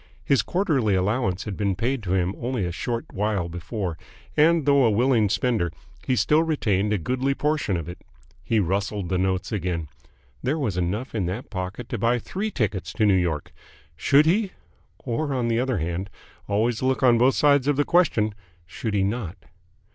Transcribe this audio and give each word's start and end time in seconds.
His 0.25 0.41
quarterly 0.41 0.95
allowance 0.95 1.43
had 1.43 1.55
been 1.55 1.75
paid 1.75 2.01
to 2.01 2.13
him 2.15 2.33
only 2.39 2.65
a 2.65 2.71
short 2.71 3.05
while 3.13 3.47
before, 3.47 3.99
and, 4.35 4.65
though 4.65 4.83
a 4.83 4.89
willing 4.89 5.29
spender, 5.29 5.71
he 6.07 6.15
still 6.15 6.41
retained 6.41 6.91
a 6.91 6.97
goodly 6.97 7.35
portion 7.35 7.77
of 7.77 7.87
it. 7.87 7.99
He 8.43 8.59
rustled 8.59 9.09
the 9.09 9.19
notes 9.19 9.51
again. 9.51 9.89
There 10.41 10.57
was 10.57 10.75
enough 10.75 11.13
in 11.13 11.27
that 11.27 11.51
pocket 11.51 11.87
to 11.89 11.99
buy 11.99 12.17
three 12.17 12.49
tickets 12.49 12.93
to 12.93 13.05
New 13.05 13.13
York. 13.13 13.53
Should 13.95 14.25
he?... 14.25 14.53
Or, 14.97 15.35
on 15.35 15.49
the 15.49 15.59
other 15.59 15.77
hand 15.77 16.09
always 16.47 16.81
look 16.81 17.03
on 17.03 17.19
both 17.19 17.35
sides 17.35 17.67
of 17.67 17.75
the 17.75 17.85
question 17.85 18.33
should 18.65 18.95
he 18.95 19.03
not? 19.03 19.35